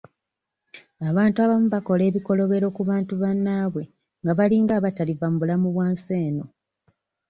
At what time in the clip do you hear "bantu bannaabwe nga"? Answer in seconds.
2.89-4.31